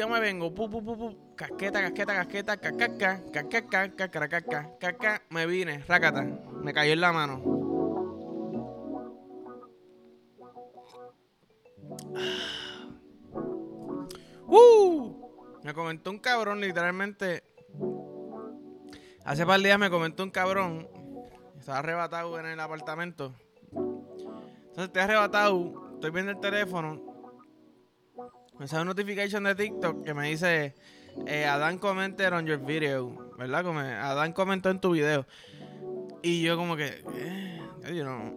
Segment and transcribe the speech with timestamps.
[0.00, 5.44] Yo me vengo, pu, pu, pu, pu, casqueta, casqueta, casqueta, cacaca, cacaca, cacaca, caca, me
[5.44, 7.42] vine, rácata, me cayó en la mano.
[14.46, 15.58] ¡Uh!
[15.64, 17.42] Me comentó un cabrón, literalmente.
[19.24, 20.88] Hace par días me comentó un cabrón.
[21.58, 23.34] Estaba arrebatado en el apartamento.
[23.72, 27.07] Entonces estoy arrebatado, estoy viendo el teléfono.
[28.58, 30.74] Me sale una notification de TikTok que me dice
[31.26, 33.64] eh, Adán on your video, ¿verdad?
[33.64, 35.26] Como Adán comentó en tu video.
[36.22, 37.60] Y yo como que, eh,
[37.94, 38.34] yo no,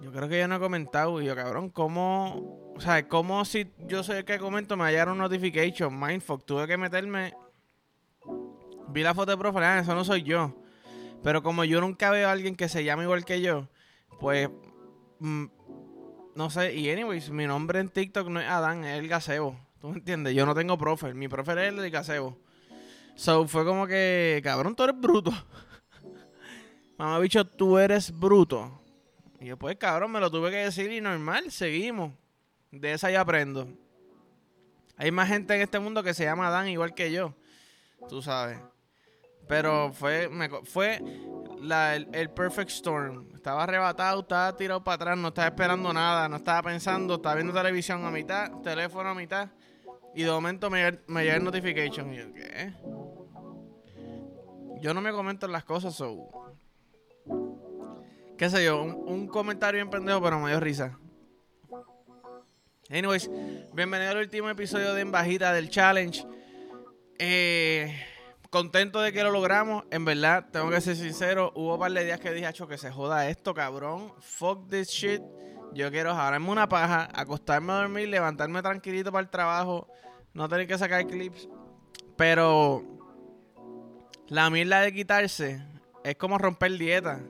[0.00, 1.20] yo creo que yo no he comentado.
[1.22, 2.72] Y yo, cabrón, ¿cómo?
[2.76, 5.98] O sea, ¿cómo si yo soy el que comento me hallaron notification?
[5.98, 7.32] Mindfuck, tuve que meterme.
[8.88, 10.54] Vi la foto de profile, eso no soy yo.
[11.22, 13.68] Pero como yo nunca veo a alguien que se llame igual que yo,
[14.18, 14.48] pues
[15.18, 15.44] mm,
[16.40, 19.60] no sé, y anyways, mi nombre en TikTok no es Adán, es el Gasebo.
[19.78, 20.34] ¿Tú me entiendes?
[20.34, 22.38] Yo no tengo profile, mi profile es el de Gasebo.
[23.14, 25.30] So fue como que, cabrón, tú eres bruto.
[26.96, 28.80] Mamá bicho, tú eres bruto.
[29.38, 32.14] Y yo, pues, cabrón, me lo tuve que decir y normal, seguimos.
[32.70, 33.68] De esa ya aprendo.
[34.96, 37.34] Hay más gente en este mundo que se llama Adán igual que yo.
[38.08, 38.58] Tú sabes.
[39.46, 41.02] Pero fue, me, fue
[41.60, 43.28] la, el, perfect storm.
[43.34, 47.52] Estaba arrebatado, estaba tirado para atrás, no estaba esperando nada, no estaba pensando, estaba viendo
[47.52, 49.48] televisión a mitad, teléfono a mitad.
[50.14, 52.12] Y de momento me, me llega el notification.
[52.12, 52.72] Y yo, ¿qué?
[54.80, 56.30] Yo no me comento las cosas, so.
[58.36, 58.82] ¿Qué sé yo?
[58.82, 60.98] Un, comentario en pendejo, pero me dio risa.
[62.88, 63.30] Anyways,
[63.72, 66.26] bienvenido al último episodio de En Bajita del Challenge.
[67.18, 68.06] Eh
[68.50, 69.84] contento de que lo logramos.
[69.90, 71.52] En verdad, tengo que ser sincero.
[71.54, 74.12] Hubo un par de días que dije, Acho, que se joda esto, cabrón.
[74.20, 75.22] Fuck this shit.
[75.72, 79.86] Yo quiero jalarme una paja, acostarme a dormir, levantarme tranquilito para el trabajo,
[80.34, 81.48] no tener que sacar clips.
[82.16, 82.82] Pero
[84.26, 85.62] la mierda de quitarse
[86.02, 87.20] es como romper dieta.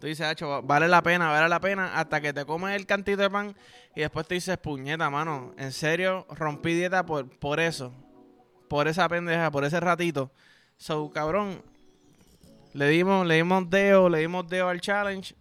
[0.00, 3.20] Tú dices, Acho, vale la pena, vale la pena, hasta que te comes el cantito
[3.20, 3.54] de pan
[3.94, 5.52] y después te dices, puñeta, mano.
[5.58, 7.92] En serio, rompí dieta por, por eso.
[8.68, 10.32] Por esa pendeja, por ese ratito.
[10.82, 11.62] So, cabrón,
[12.72, 15.36] le dimos, le dimos deo, le dimos deo al challenge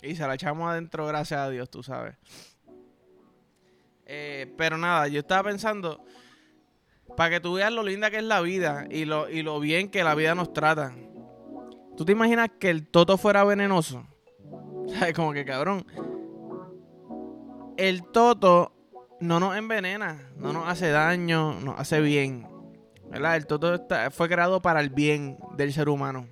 [0.00, 2.16] y se la echamos adentro, gracias a Dios, tú sabes.
[4.06, 6.02] Eh, pero nada, yo estaba pensando,
[7.14, 9.90] para que tú veas lo linda que es la vida y lo, y lo bien
[9.90, 10.94] que la vida nos trata.
[11.94, 14.02] ¿Tú te imaginas que el toto fuera venenoso?
[14.98, 15.12] ¿Sabes?
[15.12, 15.84] Como que cabrón.
[17.76, 18.72] El toto
[19.20, 22.55] no nos envenena, no nos hace daño, nos hace bien.
[23.10, 23.36] ¿Verdad?
[23.36, 26.28] El toto fue creado para el bien del ser humano.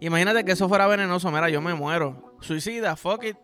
[0.00, 2.36] Imagínate que eso fuera venenoso, mira, yo me muero.
[2.40, 3.36] Suicida, fuck it.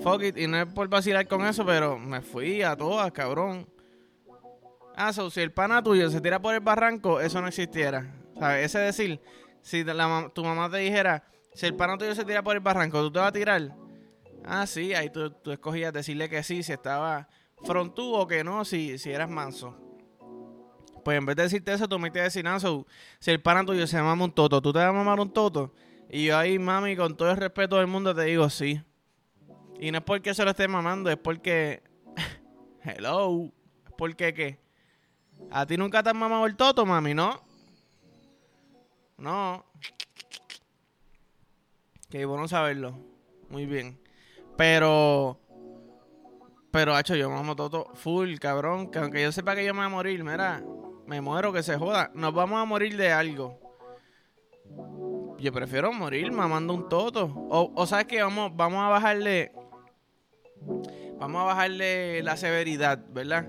[0.00, 0.38] Fuck it.
[0.38, 3.68] Y no es por vacilar con eso, pero me fui a todas, cabrón.
[4.96, 8.14] Ah, so, si el pana tuyo se tira por el barranco, eso no existiera.
[8.38, 8.66] ¿Sabes?
[8.66, 9.20] Ese decir,
[9.62, 9.84] si
[10.34, 11.24] tu mamá te dijera,
[11.54, 13.76] si el pana tuyo se tira por el barranco, ¿tú te vas a tirar?
[14.44, 17.28] Ah, sí, ahí tú, tú escogías decirle que sí, si estaba
[17.64, 19.76] frontú o que no, si, si eras manso.
[21.04, 22.44] Pues en vez de decirte eso, tú me te decir,
[23.18, 25.74] si el pana tuyo se llama un toto, ¿tú te vas a mamar un toto?
[26.08, 28.80] Y yo ahí, mami, con todo el respeto del mundo, te digo sí.
[29.80, 31.82] Y no es porque se lo esté mamando, es porque...
[32.84, 33.50] Hello.
[33.86, 34.60] ¿Es porque qué?
[35.50, 37.42] ¿A ti nunca te has mamado el toto, mami, no?
[39.16, 39.64] No.
[42.10, 42.96] Qué bueno saberlo.
[43.48, 43.98] Muy bien.
[44.56, 45.40] Pero...
[46.70, 48.90] Pero, hacho, yo mamo toto full, cabrón.
[48.90, 50.62] Que aunque yo sepa que yo me voy a morir, mira
[51.06, 52.10] me muero que se joda.
[52.14, 53.58] Nos vamos a morir de algo.
[55.38, 57.24] Yo prefiero morir mamando un toto.
[57.24, 59.52] O, o sabes que vamos, vamos a bajarle.
[61.18, 63.48] Vamos a bajarle la severidad, ¿verdad?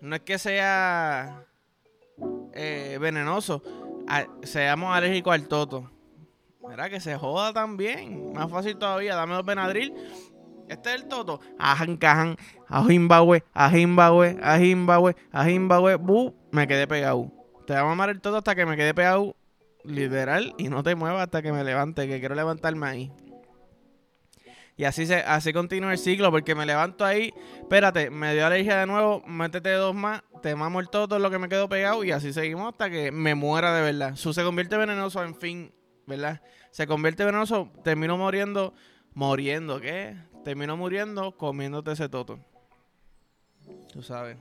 [0.00, 1.46] No es que sea
[2.54, 3.62] eh, venenoso.
[4.42, 5.90] seamos alérgicos al toto.
[6.68, 8.32] Mira que se joda también.
[8.32, 9.16] Más fácil todavía.
[9.16, 9.94] Dame dos Benadryl
[10.70, 11.40] este es el toto.
[11.58, 12.36] Ajan, cajan,
[12.68, 15.96] a Zimbabue, a Zimbabue, a Zimbabue, a Zimbabue.
[15.96, 17.30] Bu, me quedé pegado.
[17.66, 19.36] Te voy a mamar el toto hasta que me quede pegado,
[19.84, 23.12] literal, y no te muevas hasta que me levante, que quiero levantarme ahí.
[24.76, 28.78] Y así se, así continúa el ciclo, porque me levanto ahí, espérate, me dio alergia
[28.80, 32.12] de nuevo, métete dos más, te mamo el toto, lo que me quedo pegado, y
[32.12, 34.16] así seguimos hasta que me muera de verdad.
[34.16, 35.72] Su se convierte venenoso, en fin,
[36.06, 36.40] ¿verdad?
[36.70, 38.72] Se convierte venenoso, termino muriendo,
[39.12, 40.16] muriendo, ¿qué?
[40.44, 42.38] terminó muriendo comiéndote ese toto.
[43.92, 44.36] Tú sabes.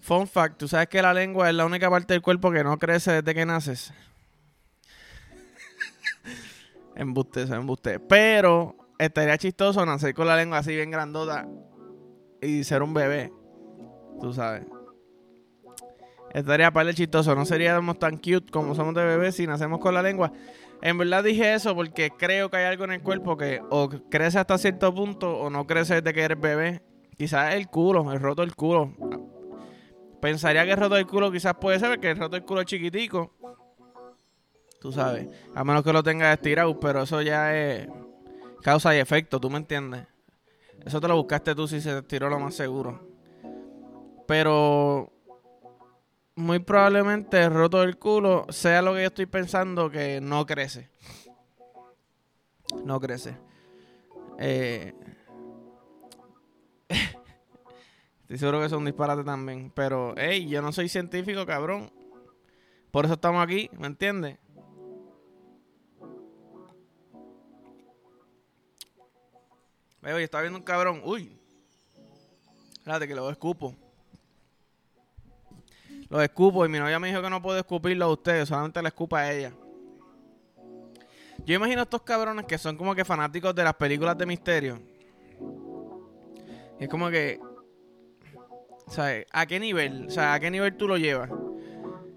[0.00, 2.78] Fun fact, tú sabes que la lengua es la única parte del cuerpo que no
[2.78, 3.92] crece desde que naces.
[6.96, 8.00] embuste, embuste.
[8.00, 11.46] Pero estaría chistoso nacer con la lengua así bien grandota
[12.40, 13.32] y ser un bebé.
[14.20, 14.64] Tú sabes.
[16.32, 17.34] Estaría para el chistoso.
[17.34, 20.32] No seríamos tan cute como somos de bebés si nacemos con la lengua.
[20.82, 24.38] En verdad dije eso porque creo que hay algo en el cuerpo que o crece
[24.38, 26.82] hasta cierto punto o no crece desde que eres bebé.
[27.18, 28.94] Quizás el culo, el roto del culo.
[30.20, 33.32] Pensaría que roto del culo quizás puede ser que el roto del culo es chiquitico.
[34.80, 35.28] Tú sabes.
[35.54, 37.88] A menos que lo tengas estirado, pero eso ya es
[38.62, 40.06] causa y efecto, ¿tú me entiendes?
[40.84, 43.00] Eso te lo buscaste tú si se estiró lo más seguro.
[44.26, 45.12] Pero
[46.36, 50.90] muy probablemente roto del culo sea lo que yo estoy pensando que no crece.
[52.84, 53.36] No crece.
[54.38, 54.94] Eh,
[58.30, 59.72] estoy seguro que es un disparate también.
[59.74, 61.90] Pero, hey, yo no soy científico, cabrón.
[62.92, 64.38] Por eso estamos aquí, ¿me entiendes?
[70.00, 71.02] Veo, y está viendo un cabrón.
[71.04, 71.36] Uy.
[72.74, 73.74] Espérate que lo escupo.
[76.08, 78.88] Lo escupo y mi novia me dijo que no puedo escupirlo a ustedes, solamente le
[78.88, 79.52] escupa a ella.
[81.44, 84.80] Yo imagino a estos cabrones que son como que fanáticos de las películas de misterio.
[86.78, 87.49] es como que.
[88.90, 89.26] ¿Sabes?
[89.30, 90.06] ¿A qué nivel?
[90.08, 91.30] O sea, ¿a qué nivel tú lo llevas?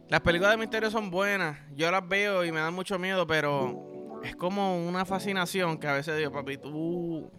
[0.09, 1.57] Las películas de misterio son buenas.
[1.75, 5.93] Yo las veo y me dan mucho miedo, pero es como una fascinación que a
[5.93, 7.31] veces digo, papi, tú,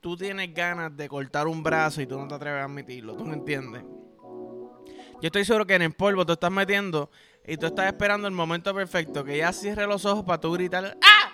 [0.00, 3.16] tú tienes ganas de cortar un brazo y tú no te atreves a admitirlo.
[3.16, 3.82] ¿Tú me entiendes?
[3.82, 7.10] Yo estoy seguro que en el polvo tú estás metiendo
[7.44, 10.96] y tú estás esperando el momento perfecto que ella cierre los ojos para tú gritar
[11.02, 11.32] ¡Ah!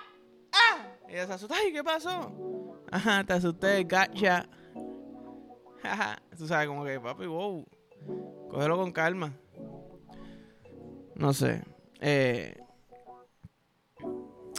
[0.52, 0.86] ¡Ah!
[1.08, 1.54] Y ella se asusta.
[1.56, 2.82] ¡Ay, qué pasó!
[2.90, 4.48] Ajá, te asusté, gacha.
[6.36, 7.66] Tú sabes, como que, papi, wow.
[8.50, 9.32] Cógelo con calma.
[11.14, 11.62] No sé.
[12.00, 12.56] Eh,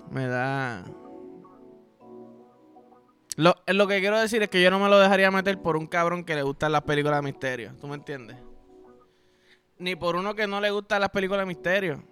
[0.10, 0.86] me da.
[3.36, 5.88] Lo, lo que quiero decir es que yo no me lo dejaría meter por un
[5.88, 7.74] cabrón que le gustan las películas de misterio.
[7.80, 8.38] ¿Tú me entiendes?
[9.84, 12.04] ni por uno que no le gusta las películas de misterio.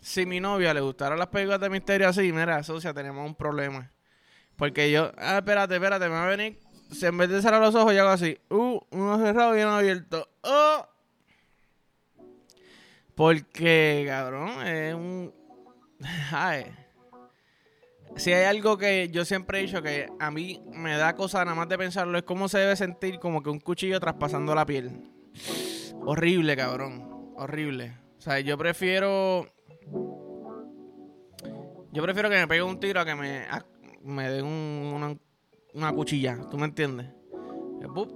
[0.00, 3.92] Si mi novia le gustaran las películas de misterio así, mira, socia, tenemos un problema.
[4.56, 6.58] Porque yo, ah, espérate, espérate, me va a venir.
[6.90, 9.76] Si en vez de cerrar los ojos, yo hago así, uh, uno cerrado y uno
[9.76, 10.28] abierto.
[10.42, 10.86] Oh.
[13.14, 15.34] Porque, cabrón, es un.
[16.32, 16.66] Ay.
[18.16, 21.56] Si hay algo que yo siempre he dicho que a mí me da cosa nada
[21.56, 25.10] más de pensarlo, es cómo se debe sentir como que un cuchillo traspasando la piel.
[26.00, 27.96] Horrible, cabrón horrible.
[28.18, 29.46] O sea, yo prefiero.
[31.90, 33.46] Yo prefiero que me pegue un tiro a que me,
[34.02, 35.16] me den una,
[35.74, 36.38] una, cuchilla.
[36.50, 37.08] ¿Tú me entiendes?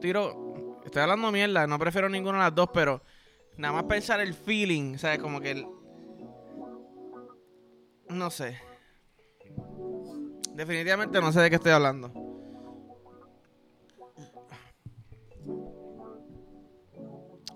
[0.00, 0.80] tiro.
[0.84, 3.02] Estoy hablando mierda, no prefiero ninguna de las dos, pero
[3.56, 5.18] nada más pensar el feeling, ¿sabes?
[5.18, 5.66] Como que el.
[8.08, 8.60] No sé.
[10.54, 12.12] Definitivamente no sé de qué estoy hablando.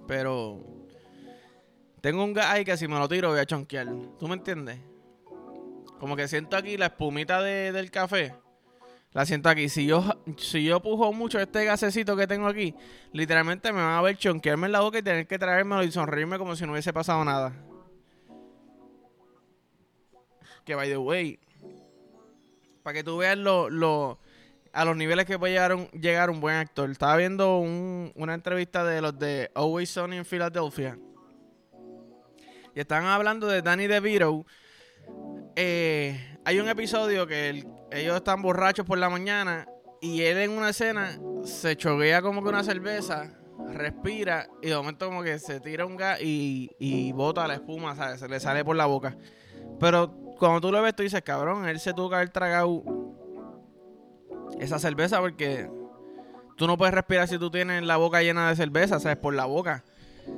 [0.06, 0.64] Pero.
[2.00, 3.88] Tengo un gas ahí que si me lo tiro voy a chonquear.
[4.18, 4.78] ¿Tú me entiendes?
[5.98, 8.34] Como que siento aquí la espumita del café.
[9.16, 9.70] La siento aquí.
[9.70, 10.04] Si yo,
[10.36, 12.74] si yo pujo mucho este gasecito que tengo aquí,
[13.12, 16.36] literalmente me van a ver chonquearme en la boca y tener que traérmelo y sonreírme
[16.36, 17.54] como si no hubiese pasado nada.
[20.66, 21.38] Que by the way,
[22.82, 24.18] para que tú veas lo,
[24.74, 26.90] a los niveles que puede llegar un, llegar un buen actor.
[26.90, 30.98] Estaba viendo una entrevista de los de Always Sunny en Philadelphia.
[32.74, 34.44] Y están hablando de Danny DeVito.
[35.54, 39.66] Eh, hay un episodio que ellos están borrachos por la mañana
[40.00, 43.32] y él en una escena se choguea como que una cerveza,
[43.72, 48.20] respira y de momento como que se tira un gas y, bota la espuma, ¿sabes?
[48.20, 49.16] Se le sale por la boca.
[49.80, 52.84] Pero cuando tú lo ves, tú dices, cabrón, él se tuvo que haber tragado
[54.60, 55.68] esa cerveza porque
[56.56, 59.18] tú no puedes respirar si tú tienes la boca llena de cerveza, ¿sabes?
[59.18, 59.82] Por la boca.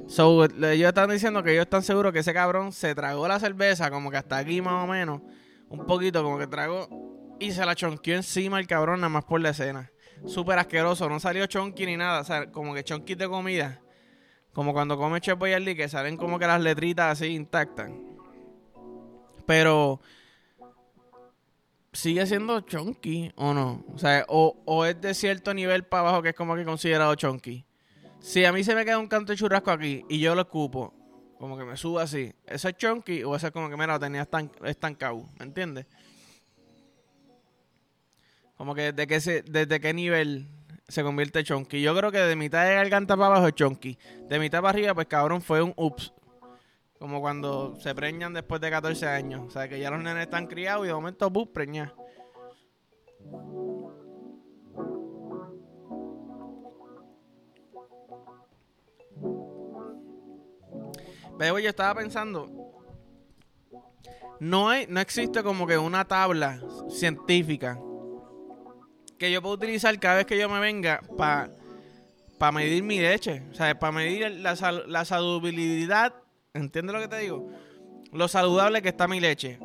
[0.06, 3.90] So, ellos están diciendo que ellos están seguros que ese cabrón se tragó la cerveza,
[3.90, 5.20] como que hasta aquí más o menos,
[5.70, 6.88] un poquito, como que tragó
[7.40, 9.90] y se la chonqueó encima el cabrón nada más por la escena.
[10.26, 13.80] Súper asqueroso, no salió chonqui ni nada, o sea, como que chonqui de comida.
[14.52, 17.90] Como cuando come Chef Boyardee, que salen como que las letritas así intactas.
[19.46, 20.00] Pero
[21.92, 23.84] sigue siendo chonky o no.
[23.94, 27.64] O sea, o, es de cierto nivel para abajo que es como que considerado chonky.
[28.20, 30.92] Si a mí se me queda un canto de churrasco aquí y yo lo escupo,
[31.38, 34.00] como que me subo así, ¿eso es chunky o eso es como que, mira, lo
[34.00, 34.26] tenía
[34.64, 35.28] estancado?
[35.38, 35.86] ¿Me entiendes?
[38.56, 40.48] Como que desde, que se, desde qué nivel
[40.88, 41.80] se convierte chunky.
[41.80, 43.96] Yo creo que de mitad de garganta para abajo es chunky.
[44.28, 46.12] De mitad para arriba, pues cabrón, fue un ups.
[46.98, 49.42] Como cuando se preñan después de 14 años.
[49.46, 51.50] O sea, que ya los nenes están criados y de momento, ¡buf!
[51.50, 51.94] preña.
[61.38, 62.50] Pero yo estaba pensando,
[64.40, 67.78] no hay, no existe como que una tabla científica
[69.18, 71.50] que yo pueda utilizar cada vez que yo me venga para
[72.38, 74.54] para medir mi leche, o sea, para medir la,
[74.86, 76.14] la saludabilidad,
[76.54, 77.50] ¿entiendes lo que te digo?
[78.12, 79.58] Lo saludable que está mi leche.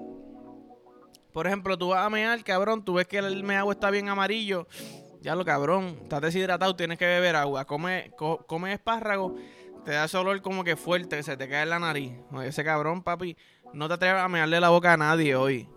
[1.31, 4.67] Por ejemplo, tú vas a mear, cabrón, tú ves que el meado está bien amarillo,
[5.21, 9.35] ya lo cabrón, estás deshidratado, tienes que beber agua, come, come espárrago,
[9.83, 12.13] te da ese como que fuerte, que se te cae en la nariz.
[12.43, 13.35] Ese cabrón, papi,
[13.73, 15.69] no te atreves a mearle la boca a nadie hoy.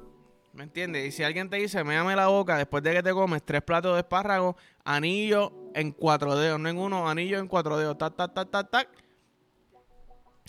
[0.52, 1.06] ¿Me entiendes?
[1.06, 3.92] Y si alguien te dice, méame la boca después de que te comes tres platos
[3.94, 8.32] de espárrago, anillo en cuatro dedos, no en uno, anillo en cuatro dedos, tac, tac,
[8.32, 8.88] tac, tac, tac.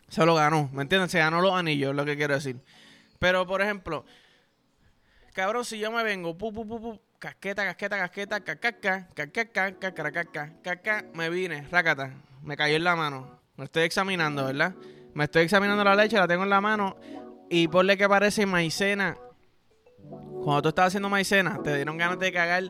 [0.08, 1.12] Se lo ganó, ¿me entiendes?
[1.12, 2.64] Se ganó los anillos, es lo que quiero decir.
[3.20, 4.06] Pero, por ejemplo,
[5.34, 10.54] cabrón, si yo me vengo, pu, pu, pu, pu, casqueta, casqueta, casqueta, cacaca, cacaca, cacaca,
[10.64, 13.37] caca, me vine, rácata, me cayó en la mano.
[13.58, 14.76] Me estoy examinando, ¿verdad?
[15.14, 16.96] Me estoy examinando la leche, la tengo en la mano
[17.50, 19.18] y ponle que parece maicena
[20.48, 22.64] cuando tú estabas haciendo maicena, te dieron ganas de cagar.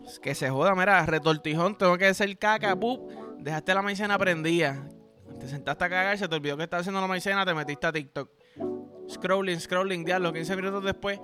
[0.00, 3.10] Pues, que se joda, mira, retortijón, tengo que hacer caca, pup.
[3.38, 4.86] Dejaste la maicena prendida.
[5.40, 7.92] Te sentaste a cagar, se te olvidó que estabas haciendo la maicena, te metiste a
[7.92, 8.30] TikTok.
[9.08, 11.18] Scrolling, scrolling, diablo, 15 minutos después.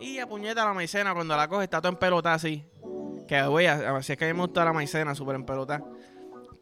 [0.00, 2.64] Y a puñeta la maicena, cuando la coges, está todo en pelota así.
[3.26, 5.82] Que voy así es que a mí me gusta la maicena, súper en pelota.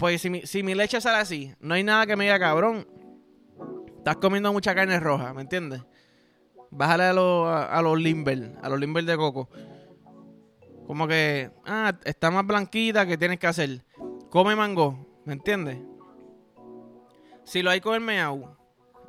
[0.01, 2.87] Pues si mi, si mi leche sale así, no hay nada que me diga cabrón.
[3.99, 5.83] Estás comiendo mucha carne roja, ¿me entiendes?
[6.71, 9.51] Bájale a los a, los limber, a los limber de coco.
[10.87, 13.85] Como que, ah, está más blanquita, ¿qué tienes que hacer?
[14.31, 15.77] Come mango, ¿me entiendes?
[17.45, 18.57] Si lo hay, con el meau.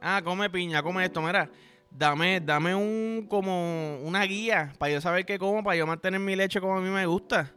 [0.01, 1.50] Ah, come piña, come esto, mira.
[1.89, 6.36] Dame, dame un, como una guía para yo saber qué como, para yo mantener mi
[6.36, 7.53] leche como a mí me gusta.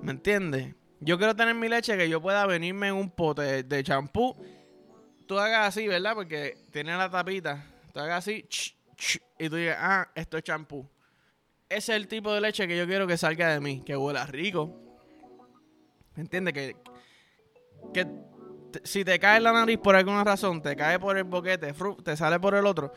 [0.00, 0.76] ¿Me entiendes?
[1.04, 4.36] Yo quiero tener mi leche que yo pueda venirme en un pote de champú.
[5.26, 6.14] Tú hagas así, ¿verdad?
[6.14, 7.66] Porque tiene la tapita.
[7.92, 8.46] Tú hagas así
[9.36, 10.88] y tú digas, ah, esto es champú.
[11.68, 14.26] Ese es el tipo de leche que yo quiero que salga de mí, que huela
[14.26, 14.78] rico.
[16.14, 16.54] ¿Me entiendes?
[16.54, 16.76] Que,
[17.92, 18.06] que
[18.84, 22.38] si te cae la nariz por alguna razón, te cae por el boquete, te sale
[22.38, 22.92] por el otro,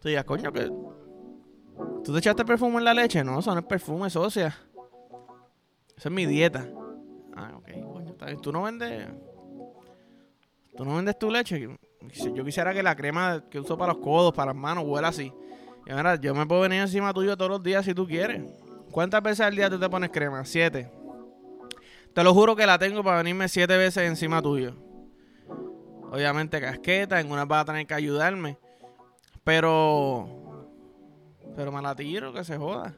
[0.00, 0.70] tú digas, coño, que.
[2.04, 3.22] ¿Tú te echaste perfume en la leche?
[3.22, 4.56] No, eso no es perfume, socia.
[5.96, 6.66] Esa es mi dieta.
[8.30, 9.08] Coño, Tú no vendes.
[10.76, 11.68] Tú no vendes tu leche.
[12.32, 15.32] Yo quisiera que la crema que uso para los codos, para las manos, huela así.
[15.86, 18.42] Y ahora, yo me puedo venir encima tuyo todos los días si tú quieres.
[18.90, 20.44] ¿Cuántas veces al día tú te pones crema?
[20.44, 20.90] Siete.
[22.14, 24.74] Te lo juro que la tengo para venirme siete veces encima tuyo.
[26.10, 28.58] Obviamente casqueta, en una va a tener que ayudarme.
[29.44, 30.68] Pero...
[31.56, 32.94] Pero me la tiro, que se joda.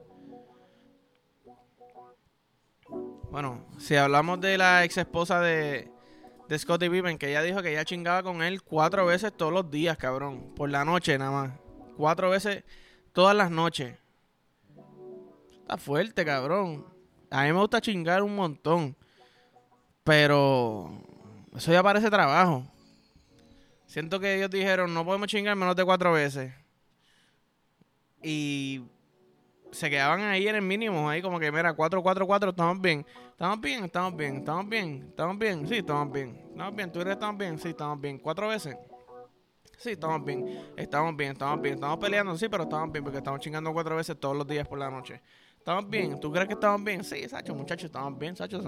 [3.32, 5.90] Bueno, si hablamos de la ex esposa de,
[6.50, 9.70] de Scottie Pippen, que ella dijo que ella chingaba con él cuatro veces todos los
[9.70, 10.52] días, cabrón.
[10.54, 11.52] Por la noche nada más.
[11.96, 12.62] Cuatro veces
[13.14, 13.96] todas las noches.
[15.62, 16.84] Está fuerte, cabrón.
[17.30, 18.94] A mí me gusta chingar un montón.
[20.04, 20.90] Pero
[21.56, 22.66] eso ya parece trabajo.
[23.86, 26.52] Siento que ellos dijeron, no podemos chingar menos de cuatro veces.
[28.22, 28.82] Y
[29.72, 33.04] se quedaban ahí en el mínimo, ahí como que, mira, 4, 4, 4, estamos bien.
[33.30, 36.40] Estamos bien, estamos bien, estamos bien, estamos bien, sí, estamos bien.
[36.50, 37.58] Estamos bien, ¿tú que estamos bien?
[37.58, 38.18] Sí, estamos bien.
[38.18, 38.76] ¿Cuatro veces?
[39.78, 41.74] Sí, estamos bien, estamos bien, estamos bien.
[41.74, 44.78] Estamos peleando, sí, pero estamos bien porque estamos chingando cuatro veces todos los días por
[44.78, 45.20] la noche.
[45.56, 46.20] ¿Estamos bien?
[46.20, 47.02] ¿Tú crees que estamos bien?
[47.02, 48.60] Sí, Sacho, muchachos, estamos bien, Sacho.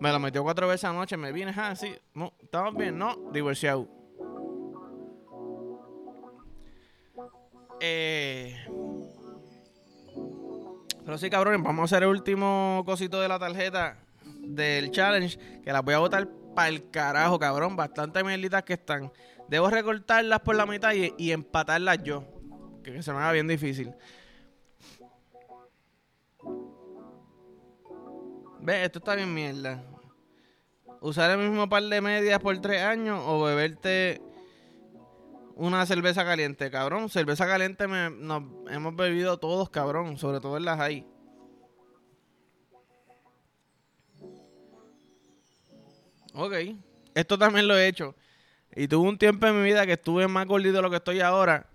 [0.00, 1.94] Me lo metió cuatro veces anoche, me vine, ah, sí.
[2.42, 2.96] ¿Estamos bien?
[2.96, 3.86] No, divorciado.
[7.80, 8.56] Eh...
[11.06, 13.96] Pero sí, cabrón, vamos a hacer el último cosito de la tarjeta
[14.40, 15.38] del challenge.
[15.62, 17.76] Que las voy a botar para el carajo, cabrón.
[17.76, 19.12] Bastante mielitas que están.
[19.48, 22.24] Debo recortarlas por la mitad y, empatarlas yo.
[22.82, 23.94] Que, se me haga bien difícil.
[28.62, 29.84] Ve, esto está bien mierda.
[31.00, 34.20] Usar el mismo par de medias por tres años o beberte
[35.56, 37.08] una cerveza caliente, cabrón.
[37.08, 40.18] Cerveza caliente me, nos hemos bebido todos, cabrón.
[40.18, 41.04] Sobre todo en las hay.
[46.34, 46.52] Ok.
[47.14, 48.14] Esto también lo he hecho.
[48.74, 51.20] Y tuve un tiempo en mi vida que estuve más gordito de lo que estoy
[51.20, 51.66] ahora.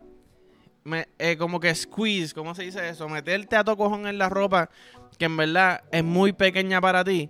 [0.84, 3.10] Me, eh, como que squeeze, ¿cómo se dice eso?
[3.10, 4.70] Meterte a tu cojón en la ropa
[5.18, 7.30] que en verdad es muy pequeña para ti.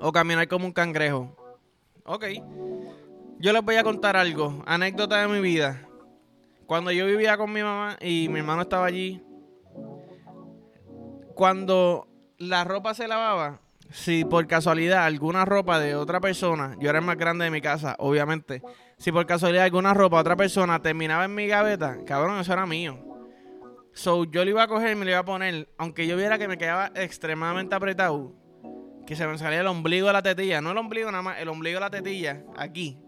[0.00, 1.34] O caminar como un cangrejo.
[2.04, 2.24] Ok.
[3.42, 5.88] Yo les voy a contar algo, anécdota de mi vida.
[6.64, 9.20] Cuando yo vivía con mi mamá y mi hermano estaba allí,
[11.34, 12.06] cuando
[12.38, 13.58] la ropa se lavaba,
[13.90, 17.60] si por casualidad alguna ropa de otra persona, yo era el más grande de mi
[17.60, 18.62] casa, obviamente,
[18.96, 22.64] si por casualidad alguna ropa de otra persona terminaba en mi gaveta, cabrón, eso era
[22.64, 22.96] mío.
[23.92, 26.38] So, yo lo iba a coger y me lo iba a poner, aunque yo viera
[26.38, 28.36] que me quedaba extremadamente apretado,
[29.04, 31.48] que se me salía el ombligo de la tetilla, no el ombligo nada más, el
[31.48, 33.02] ombligo de la tetilla, aquí.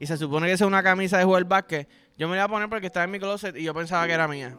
[0.00, 1.88] Y se supone que es una camisa de jugar básquet.
[2.18, 4.14] Yo me la iba a poner porque estaba en mi closet y yo pensaba que
[4.14, 4.56] era mía.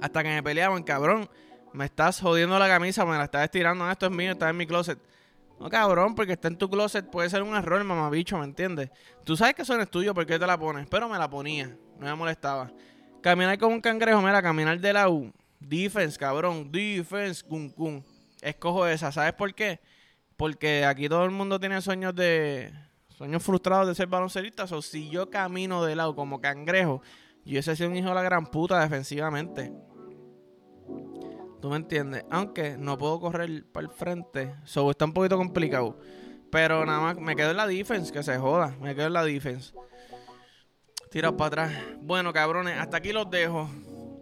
[0.00, 1.28] Hasta que me peleaban, cabrón
[1.72, 3.88] me estás jodiendo la camisa, me la estás estirando.
[3.90, 4.98] esto es mío, está en mi closet.
[5.58, 8.90] No, cabrón, porque está en tu closet puede ser un error, mamabicho, ¿me entiendes?
[9.24, 10.86] Tú sabes que eso no es tuyo, ¿por qué te la pones?
[10.88, 12.72] Pero me la ponía, no me molestaba.
[13.20, 15.30] Caminar como un cangrejo, mira, caminar de la U.
[15.58, 18.02] Defense, cabrón, defense, cum, cum.
[18.40, 19.80] Escojo esa, ¿sabes por qué?
[20.38, 22.72] Porque aquí todo el mundo tiene sueños de...
[23.20, 24.64] Sueños frustrados de ser baloncerista.
[24.64, 27.02] O si yo camino de lado como cangrejo,
[27.44, 29.70] yo ese sido un hijo de la gran puta defensivamente.
[31.60, 32.24] ¿Tú me entiendes?
[32.30, 34.54] Aunque no puedo correr para el frente.
[34.64, 35.98] So, está un poquito complicado.
[36.50, 38.74] Pero nada más me quedo en la defense, que se joda.
[38.80, 39.74] Me quedo en la defense.
[41.10, 41.72] Tira para atrás.
[42.00, 43.68] Bueno, cabrones, hasta aquí los dejo.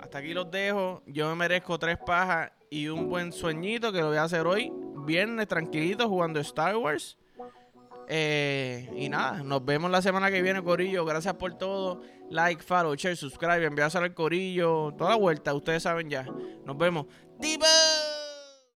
[0.00, 1.05] Hasta aquí los dejo.
[1.07, 4.73] Yo me merezco tres pajas y un buen sueñito que lo voy a hacer hoy.
[5.07, 7.17] Viernes, tranquilito, jugando Star Wars.
[8.11, 11.05] Eh, y nada, nos vemos la semana que viene, Corillo.
[11.05, 12.00] Gracias por todo.
[12.31, 14.95] Like, follow, share, subscribe, envíaselo al Corillo.
[14.97, 16.27] Toda la vuelta, ustedes saben ya.
[16.65, 17.07] Nos vemos.
[17.38, 17.67] Diva.